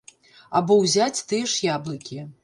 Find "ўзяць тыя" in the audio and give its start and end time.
0.83-1.49